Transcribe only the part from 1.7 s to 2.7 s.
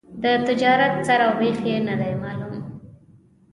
نه دي معلوم.